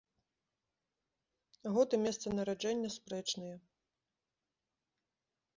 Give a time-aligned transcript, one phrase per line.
[1.75, 3.55] Год і месца нараджэння спрэчныя.